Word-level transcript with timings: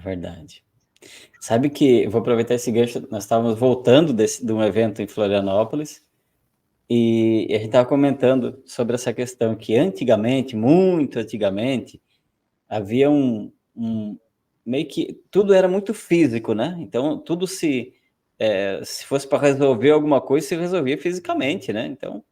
verdade. 0.00 0.64
Sabe 1.40 1.70
que, 1.70 2.06
vou 2.08 2.20
aproveitar 2.20 2.54
esse 2.54 2.70
gancho, 2.70 3.06
nós 3.10 3.24
estávamos 3.24 3.58
voltando 3.58 4.12
desse, 4.12 4.44
de 4.44 4.52
um 4.52 4.62
evento 4.62 5.00
em 5.00 5.06
Florianópolis, 5.06 6.04
e 6.88 7.46
a 7.50 7.54
gente 7.54 7.66
estava 7.66 7.88
comentando 7.88 8.60
sobre 8.66 8.96
essa 8.96 9.12
questão 9.12 9.54
que 9.54 9.76
antigamente, 9.76 10.56
muito 10.56 11.20
antigamente, 11.20 12.02
havia 12.68 13.08
um, 13.08 13.52
um 13.76 14.18
meio 14.66 14.86
que 14.86 15.20
tudo 15.30 15.54
era 15.54 15.68
muito 15.68 15.94
físico, 15.94 16.52
né? 16.52 16.76
Então 16.80 17.16
tudo 17.18 17.46
se 17.46 17.94
é, 18.38 18.80
se 18.84 19.06
fosse 19.06 19.28
para 19.28 19.38
resolver 19.38 19.90
alguma 19.90 20.20
coisa, 20.20 20.48
se 20.48 20.56
resolvia 20.56 20.98
fisicamente, 20.98 21.72
né? 21.72 21.86
Então 21.86 22.24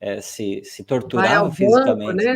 é, 0.00 0.20
se, 0.20 0.62
se 0.64 0.82
torturava 0.82 1.48
fisicamente. 1.52 2.06
Banco, 2.06 2.12
né? 2.12 2.34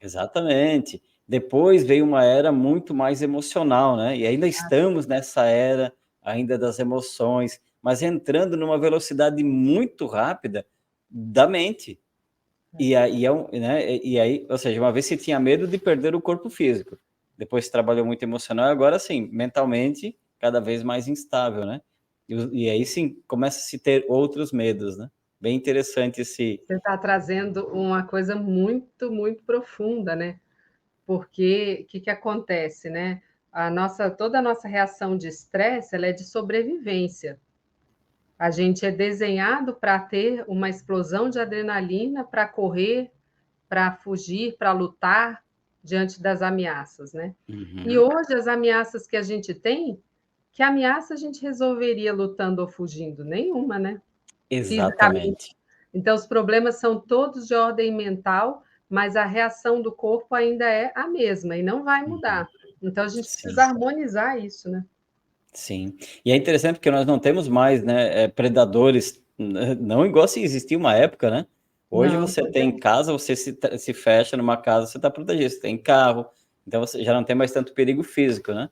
Exatamente. 0.00 1.02
Depois 1.28 1.84
veio 1.84 2.04
uma 2.04 2.24
era 2.24 2.50
muito 2.50 2.94
mais 2.94 3.20
emocional, 3.20 3.96
né? 3.96 4.16
E 4.16 4.26
ainda 4.26 4.48
estamos 4.48 5.06
nessa 5.06 5.44
era 5.44 5.92
ainda 6.22 6.56
das 6.56 6.78
emoções, 6.78 7.60
mas 7.82 8.02
entrando 8.02 8.56
numa 8.56 8.78
velocidade 8.78 9.44
muito 9.44 10.06
rápida 10.06 10.66
da 11.10 11.46
mente. 11.46 12.00
E 12.78 12.94
aí, 12.96 13.26
é 13.26 13.58
né? 13.58 13.96
e 13.96 14.18
aí, 14.18 14.46
ou 14.48 14.58
seja, 14.58 14.80
uma 14.80 14.92
vez 14.92 15.06
você 15.06 15.16
tinha 15.16 15.38
medo 15.38 15.66
de 15.66 15.78
perder 15.78 16.14
o 16.14 16.20
corpo 16.20 16.48
físico, 16.48 16.98
depois 17.36 17.68
trabalhou 17.68 18.04
muito 18.04 18.22
emocional, 18.22 18.66
agora 18.66 18.98
sim, 18.98 19.28
mentalmente, 19.32 20.16
cada 20.38 20.60
vez 20.60 20.82
mais 20.82 21.08
instável, 21.08 21.64
né? 21.64 21.80
E, 22.28 22.64
e 22.64 22.70
aí 22.70 22.84
sim, 22.84 23.22
começa 23.26 23.58
a 23.58 23.62
se 23.62 23.78
ter 23.78 24.04
outros 24.08 24.52
medos, 24.52 24.96
né? 24.96 25.10
Bem 25.40 25.56
interessante 25.56 26.20
esse. 26.20 26.60
Você 26.66 26.74
está 26.74 26.96
trazendo 26.98 27.66
uma 27.68 28.02
coisa 28.02 28.34
muito, 28.34 29.10
muito 29.10 29.42
profunda, 29.44 30.16
né? 30.16 30.38
Porque 31.08 31.84
o 31.84 31.86
que, 31.86 32.00
que 32.00 32.10
acontece, 32.10 32.90
né? 32.90 33.22
A 33.50 33.70
nossa, 33.70 34.10
toda 34.10 34.40
a 34.40 34.42
nossa 34.42 34.68
reação 34.68 35.16
de 35.16 35.26
estresse 35.26 35.96
ela 35.96 36.04
é 36.04 36.12
de 36.12 36.22
sobrevivência. 36.22 37.40
A 38.38 38.50
gente 38.50 38.84
é 38.84 38.90
desenhado 38.90 39.72
para 39.72 39.98
ter 39.98 40.44
uma 40.46 40.68
explosão 40.68 41.30
de 41.30 41.40
adrenalina, 41.40 42.24
para 42.24 42.46
correr, 42.46 43.10
para 43.70 43.90
fugir, 43.90 44.58
para 44.58 44.72
lutar 44.72 45.42
diante 45.82 46.20
das 46.20 46.42
ameaças, 46.42 47.14
né? 47.14 47.34
Uhum. 47.48 47.84
E 47.86 47.98
hoje 47.98 48.34
as 48.34 48.46
ameaças 48.46 49.06
que 49.06 49.16
a 49.16 49.22
gente 49.22 49.54
tem, 49.54 49.98
que 50.52 50.62
ameaça 50.62 51.14
a 51.14 51.16
gente 51.16 51.40
resolveria 51.40 52.12
lutando 52.12 52.60
ou 52.60 52.68
fugindo? 52.68 53.24
Nenhuma, 53.24 53.78
né? 53.78 54.02
Exatamente. 54.50 55.56
Então, 55.94 56.14
os 56.14 56.26
problemas 56.26 56.78
são 56.78 57.00
todos 57.00 57.48
de 57.48 57.54
ordem 57.54 57.96
mental, 57.96 58.62
mas 58.88 59.16
a 59.16 59.24
reação 59.24 59.82
do 59.82 59.92
corpo 59.92 60.34
ainda 60.34 60.64
é 60.64 60.92
a 60.94 61.06
mesma 61.06 61.56
e 61.56 61.62
não 61.62 61.84
vai 61.84 62.06
mudar. 62.06 62.48
Então, 62.82 63.04
a 63.04 63.08
gente 63.08 63.28
Sim. 63.28 63.42
precisa 63.42 63.64
harmonizar 63.64 64.38
isso, 64.38 64.68
né? 64.70 64.84
Sim. 65.52 65.96
E 66.24 66.30
é 66.30 66.36
interessante 66.36 66.76
porque 66.76 66.90
nós 66.90 67.06
não 67.06 67.18
temos 67.18 67.48
mais 67.48 67.82
né, 67.82 68.24
é, 68.24 68.28
predadores, 68.28 69.22
não 69.38 70.06
igual 70.06 70.28
se 70.28 70.42
existia 70.42 70.78
uma 70.78 70.94
época, 70.94 71.30
né? 71.30 71.46
Hoje 71.90 72.14
não, 72.14 72.26
você 72.26 72.46
tem 72.50 72.68
é. 72.68 72.78
casa, 72.78 73.12
você 73.12 73.34
se, 73.34 73.58
se 73.78 73.94
fecha 73.94 74.36
numa 74.36 74.58
casa, 74.58 74.86
você 74.86 74.98
está 74.98 75.10
protegido, 75.10 75.48
você 75.48 75.60
tem 75.60 75.78
carro, 75.78 76.26
então 76.66 76.82
você 76.82 77.02
já 77.02 77.14
não 77.14 77.24
tem 77.24 77.34
mais 77.34 77.50
tanto 77.50 77.72
perigo 77.72 78.02
físico, 78.02 78.52
né? 78.52 78.68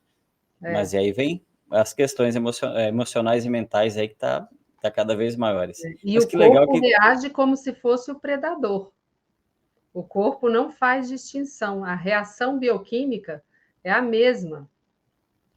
É. 0.61 0.73
Mas 0.73 0.93
e 0.93 0.97
aí 0.97 1.11
vem 1.11 1.43
as 1.71 1.93
questões 1.93 2.35
é, 2.35 2.87
emocionais 2.87 3.43
e 3.43 3.49
mentais 3.49 3.97
aí 3.97 4.07
que 4.07 4.15
tá 4.15 4.47
está 4.77 4.91
cada 4.91 5.15
vez 5.15 5.35
maiores. 5.35 5.83
É, 5.83 5.93
e 6.03 6.15
Mas 6.15 6.25
o 6.25 6.29
corpo 6.29 6.79
que... 6.79 6.87
reage 6.87 7.29
como 7.29 7.57
se 7.57 7.73
fosse 7.73 8.11
o 8.11 8.19
predador. 8.19 8.91
O 9.93 10.03
corpo 10.03 10.49
não 10.49 10.71
faz 10.71 11.07
distinção. 11.07 11.83
A 11.83 11.95
reação 11.95 12.59
bioquímica 12.59 13.43
é 13.83 13.91
a 13.91 14.01
mesma. 14.01 14.69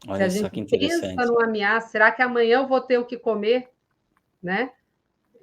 Olha 0.07 0.31
se 0.31 0.45
a 0.45 0.49
gente 0.49 0.79
pensa 0.79 1.27
numa 1.27 1.45
ameaça, 1.45 1.89
será 1.89 2.11
que 2.11 2.23
amanhã 2.23 2.61
eu 2.61 2.69
vou 2.69 2.81
ter 2.81 2.99
o 2.99 3.05
que 3.05 3.19
comer? 3.19 3.71
Né? 4.43 4.73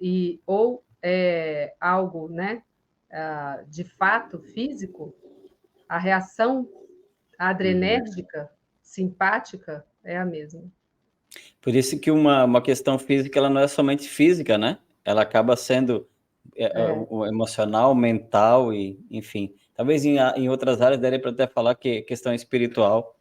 E, 0.02 0.41
ou 0.47 0.83
é, 1.02 1.75
algo 1.79 2.28
né, 2.28 2.63
ah, 3.12 3.63
de 3.67 3.84
fato 3.84 4.39
físico, 4.39 5.13
a 5.88 5.97
reação 5.97 6.67
adrenérgica, 7.38 8.41
uhum. 8.41 8.47
simpática, 8.81 9.85
é 10.03 10.17
a 10.17 10.25
mesma. 10.25 10.63
Por 11.62 11.75
isso 11.75 12.00
que 12.00 12.09
uma, 12.09 12.45
uma 12.45 12.62
questão 12.62 12.97
física 12.97 13.38
ela 13.38 13.50
não 13.50 13.62
é 13.62 13.67
somente 13.67 14.09
física, 14.09 14.57
né? 14.57 14.79
Ela 15.06 15.22
acaba 15.22 15.56
sendo 15.56 16.07
é, 16.56 16.66
é. 16.66 16.90
é. 16.90 17.06
o 17.09 17.25
emocional, 17.25 17.94
mental 17.94 18.74
e, 18.74 19.00
enfim. 19.09 19.53
Talvez 19.75 20.06
em, 20.06 20.18
em 20.35 20.50
outras 20.50 20.81
áreas 20.81 21.00
daria 21.00 21.19
para 21.19 21.31
até 21.31 21.47
falar 21.47 21.75
que 21.75 22.02
questão 22.02 22.34
espiritual, 22.34 23.16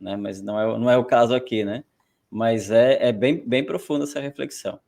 né? 0.00 0.16
Mas 0.16 0.42
não 0.42 0.60
é, 0.60 0.78
não 0.78 0.90
é 0.90 0.96
o 0.96 1.04
caso 1.04 1.34
aqui, 1.34 1.64
né? 1.64 1.84
Mas 2.30 2.70
é, 2.70 3.08
é 3.08 3.12
bem, 3.12 3.42
bem 3.46 3.64
profunda 3.64 4.04
essa 4.04 4.20
reflexão. 4.20 4.78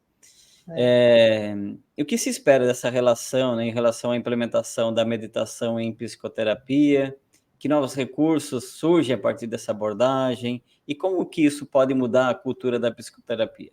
É. 0.71 1.55
É, 1.97 2.03
o 2.03 2.05
que 2.05 2.19
se 2.19 2.29
espera 2.29 2.67
dessa 2.67 2.91
relação, 2.91 3.55
né, 3.55 3.67
em 3.67 3.71
relação 3.71 4.11
à 4.11 4.17
implementação 4.17 4.93
da 4.93 5.05
meditação 5.05 5.79
em 5.79 5.93
psicoterapia? 5.93 7.17
Que 7.59 7.69
novos 7.69 7.95
recursos 7.95 8.73
surgem 8.73 9.15
a 9.15 9.19
partir 9.19 9.47
dessa 9.47 9.71
abordagem? 9.71 10.63
E 10.87 10.95
como 10.95 11.25
que 11.25 11.45
isso 11.45 11.65
pode 11.65 11.95
mudar 11.95 12.29
a 12.29 12.35
cultura 12.35 12.79
da 12.79 12.91
psicoterapia? 12.91 13.73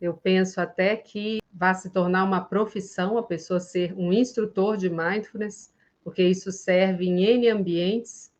Eu 0.00 0.14
penso 0.14 0.60
até 0.60 0.96
que 0.96 1.38
vai 1.54 1.74
se 1.74 1.88
tornar 1.88 2.24
uma 2.24 2.40
profissão 2.40 3.16
a 3.16 3.22
pessoa 3.22 3.60
ser 3.60 3.94
um 3.96 4.12
instrutor 4.12 4.76
de 4.76 4.90
mindfulness, 4.90 5.72
porque 6.02 6.22
isso 6.22 6.50
serve 6.50 7.06
em 7.06 7.24
N 7.24 7.48
ambientes, 7.48 8.32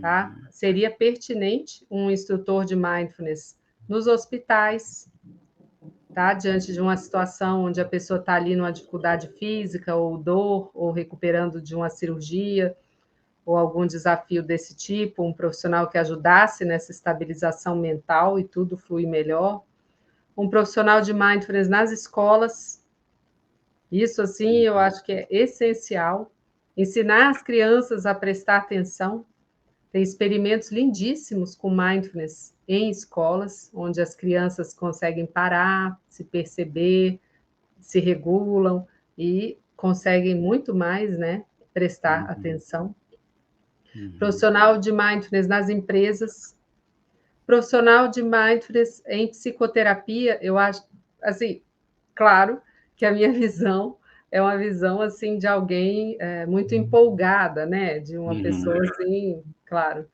tá? 0.00 0.34
Hum. 0.34 0.46
Seria 0.50 0.90
pertinente 0.90 1.86
um 1.90 2.10
instrutor 2.10 2.64
de 2.64 2.74
mindfulness 2.74 3.56
nos 3.86 4.06
hospitais, 4.06 5.10
tá? 6.14 6.32
Diante 6.32 6.72
de 6.72 6.80
uma 6.80 6.96
situação 6.96 7.64
onde 7.64 7.80
a 7.80 7.84
pessoa 7.84 8.18
está 8.18 8.34
ali 8.34 8.56
numa 8.56 8.72
dificuldade 8.72 9.28
física 9.38 9.94
ou 9.94 10.16
dor, 10.16 10.70
ou 10.72 10.90
recuperando 10.90 11.60
de 11.60 11.74
uma 11.74 11.90
cirurgia, 11.90 12.74
ou 13.44 13.56
algum 13.56 13.86
desafio 13.86 14.42
desse 14.42 14.74
tipo, 14.74 15.22
um 15.22 15.32
profissional 15.32 15.88
que 15.88 15.96
ajudasse 15.96 16.64
nessa 16.64 16.92
estabilização 16.92 17.76
mental 17.76 18.38
e 18.38 18.44
tudo 18.44 18.76
fluir 18.76 19.08
melhor. 19.08 19.62
Um 20.38 20.48
profissional 20.48 21.00
de 21.00 21.12
mindfulness 21.12 21.68
nas 21.68 21.90
escolas. 21.90 22.84
Isso, 23.90 24.22
assim, 24.22 24.58
eu 24.58 24.78
acho 24.78 25.02
que 25.04 25.12
é 25.12 25.26
essencial. 25.28 26.30
Ensinar 26.76 27.30
as 27.30 27.42
crianças 27.42 28.06
a 28.06 28.14
prestar 28.14 28.58
atenção. 28.58 29.26
Tem 29.90 30.02
experimentos 30.02 30.70
lindíssimos 30.70 31.56
com 31.56 31.70
mindfulness 31.70 32.54
em 32.68 32.88
escolas, 32.88 33.70
onde 33.74 34.00
as 34.00 34.14
crianças 34.14 34.72
conseguem 34.72 35.26
parar, 35.26 35.98
se 36.08 36.22
perceber, 36.22 37.18
se 37.80 37.98
regulam 37.98 38.86
e 39.16 39.58
conseguem 39.74 40.34
muito 40.34 40.74
mais, 40.74 41.18
né? 41.18 41.44
Prestar 41.74 42.24
uhum. 42.24 42.30
atenção 42.30 42.94
uhum. 43.94 44.12
profissional 44.18 44.78
de 44.78 44.92
mindfulness 44.92 45.46
nas 45.46 45.68
empresas, 45.68 46.56
profissional 47.48 48.08
de 48.08 48.22
mindfulness 48.22 49.02
em 49.06 49.26
psicoterapia, 49.26 50.38
eu 50.42 50.58
acho, 50.58 50.86
assim, 51.22 51.62
claro 52.14 52.60
que 52.94 53.06
a 53.06 53.10
minha 53.10 53.32
visão 53.32 53.96
é 54.30 54.42
uma 54.42 54.58
visão, 54.58 55.00
assim, 55.00 55.38
de 55.38 55.46
alguém 55.46 56.18
é, 56.20 56.44
muito 56.44 56.74
empolgada, 56.74 57.64
né, 57.64 58.00
de 58.00 58.18
uma 58.18 58.34
uhum. 58.34 58.42
pessoa, 58.42 58.82
assim, 58.82 59.42
claro, 59.64 60.06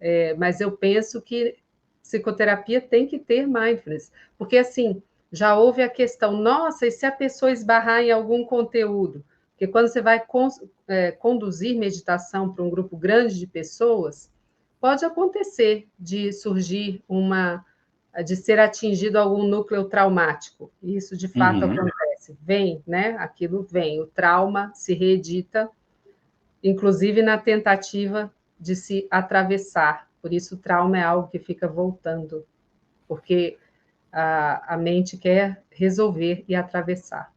é, 0.00 0.32
mas 0.32 0.62
eu 0.62 0.72
penso 0.72 1.20
que 1.20 1.56
psicoterapia 2.02 2.80
tem 2.80 3.06
que 3.06 3.18
ter 3.18 3.46
mindfulness, 3.46 4.10
porque, 4.38 4.56
assim, 4.56 5.02
já 5.30 5.58
houve 5.58 5.82
a 5.82 5.90
questão, 5.90 6.38
nossa, 6.38 6.86
e 6.86 6.90
se 6.90 7.04
a 7.04 7.12
pessoa 7.12 7.52
esbarrar 7.52 8.00
em 8.00 8.10
algum 8.10 8.46
conteúdo? 8.46 9.22
Porque 9.50 9.66
quando 9.66 9.88
você 9.88 10.00
vai 10.00 10.24
con 10.24 10.48
é, 10.86 11.12
conduzir 11.12 11.78
meditação 11.78 12.50
para 12.50 12.64
um 12.64 12.70
grupo 12.70 12.96
grande 12.96 13.38
de 13.38 13.46
pessoas, 13.46 14.30
pode 14.80 15.04
acontecer 15.04 15.88
de 15.98 16.32
surgir 16.32 17.02
uma, 17.08 17.64
de 18.24 18.36
ser 18.36 18.58
atingido 18.58 19.18
algum 19.18 19.46
núcleo 19.46 19.84
traumático. 19.84 20.70
Isso 20.82 21.16
de 21.16 21.28
fato 21.28 21.64
uhum. 21.64 21.72
acontece. 21.72 22.36
Vem, 22.42 22.82
né? 22.86 23.16
Aquilo 23.18 23.62
vem. 23.62 24.00
O 24.00 24.06
trauma 24.06 24.72
se 24.74 24.94
reedita, 24.94 25.70
inclusive 26.62 27.22
na 27.22 27.38
tentativa 27.38 28.32
de 28.58 28.74
se 28.74 29.06
atravessar. 29.10 30.08
Por 30.20 30.32
isso, 30.32 30.56
o 30.56 30.58
trauma 30.58 30.98
é 30.98 31.02
algo 31.02 31.28
que 31.28 31.38
fica 31.38 31.68
voltando, 31.68 32.44
porque 33.06 33.56
a, 34.12 34.74
a 34.74 34.76
mente 34.76 35.16
quer 35.16 35.62
resolver 35.70 36.44
e 36.48 36.54
atravessar. 36.54 37.32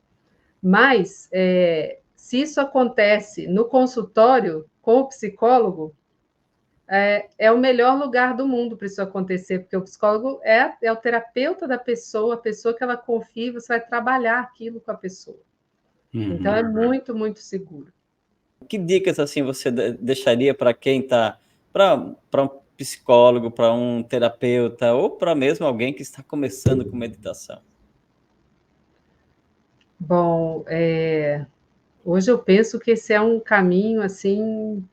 Mas 0.61 1.29
é, 1.31 1.99
se 2.15 2.41
isso 2.41 2.59
acontece 2.59 3.47
no 3.47 3.65
consultório 3.65 4.65
com 4.81 4.99
o 4.99 5.07
psicólogo, 5.07 5.95
é, 6.93 7.29
é 7.37 7.49
o 7.49 7.57
melhor 7.57 7.97
lugar 7.97 8.35
do 8.35 8.45
mundo 8.45 8.75
para 8.75 8.85
isso 8.85 9.01
acontecer, 9.01 9.59
porque 9.59 9.77
o 9.77 9.81
psicólogo 9.81 10.41
é, 10.43 10.73
é 10.83 10.91
o 10.91 10.95
terapeuta 10.97 11.65
da 11.65 11.77
pessoa, 11.77 12.33
a 12.33 12.37
pessoa 12.37 12.75
que 12.75 12.83
ela 12.83 12.97
confia, 12.97 13.53
você 13.53 13.69
vai 13.69 13.79
trabalhar 13.79 14.41
aquilo 14.41 14.81
com 14.81 14.91
a 14.91 14.95
pessoa. 14.95 15.39
Uhum. 16.13 16.33
Então 16.33 16.53
é 16.53 16.61
muito, 16.61 17.15
muito 17.15 17.39
seguro. 17.39 17.93
Que 18.67 18.77
dicas 18.77 19.19
assim 19.19 19.41
você 19.41 19.71
deixaria 19.71 20.53
para 20.53 20.73
quem 20.73 20.99
está, 20.99 21.39
para 21.71 22.43
um 22.43 22.49
psicólogo, 22.75 23.49
para 23.49 23.73
um 23.73 24.03
terapeuta 24.03 24.93
ou 24.93 25.11
para 25.11 25.33
mesmo 25.33 25.65
alguém 25.65 25.93
que 25.93 26.01
está 26.01 26.21
começando 26.21 26.83
com 26.83 26.97
meditação? 26.97 27.61
Bom, 29.97 30.65
é, 30.67 31.45
hoje 32.03 32.29
eu 32.29 32.37
penso 32.37 32.77
que 32.79 32.91
esse 32.91 33.13
é 33.13 33.21
um 33.21 33.39
caminho 33.39 34.01
assim 34.01 34.83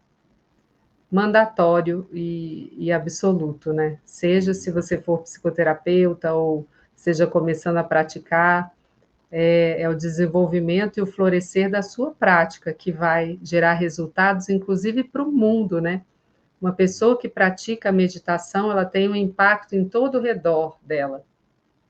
mandatório 1.10 2.08
e, 2.12 2.72
e, 2.76 2.92
absoluto, 2.92 3.72
né? 3.72 3.98
Seja 4.04 4.52
se 4.52 4.70
você 4.70 5.00
for 5.00 5.22
psicoterapeuta 5.22 6.34
ou 6.34 6.66
seja 6.94 7.26
começando 7.26 7.78
a 7.78 7.84
praticar, 7.84 8.72
é, 9.30 9.82
é, 9.82 9.88
o 9.88 9.94
desenvolvimento 9.94 10.98
e 10.98 11.02
o 11.02 11.06
florescer 11.06 11.70
da 11.70 11.82
sua 11.82 12.12
prática 12.12 12.72
que 12.72 12.90
vai 12.90 13.38
gerar 13.42 13.74
resultados, 13.74 14.48
inclusive 14.48 15.04
para 15.04 15.22
o 15.22 15.30
mundo, 15.30 15.80
né? 15.80 16.02
Uma 16.60 16.72
pessoa 16.72 17.16
que 17.18 17.28
pratica 17.28 17.88
a 17.88 17.92
meditação, 17.92 18.70
ela 18.70 18.84
tem 18.84 19.08
um 19.08 19.14
impacto 19.14 19.74
em 19.74 19.88
todo 19.88 20.18
o 20.18 20.20
redor 20.20 20.78
dela, 20.82 21.24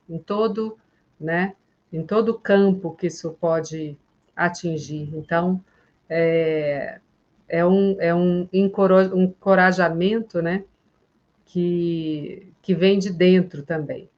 em 0.08 0.18
todo, 0.18 0.76
né? 1.18 1.54
Em 1.92 2.04
todo 2.04 2.30
o 2.30 2.38
campo 2.38 2.94
que 2.94 3.06
isso 3.06 3.30
pode 3.40 3.96
atingir. 4.36 5.10
Então, 5.14 5.64
é, 6.08 7.00
é 7.48 7.64
um, 7.64 7.96
é 8.00 8.14
um 8.14 8.48
encorajamento, 8.52 10.42
né? 10.42 10.64
Que, 11.46 12.52
que 12.60 12.74
vem 12.74 12.98
de 12.98 13.10
dentro 13.10 13.62
também. 13.62 14.08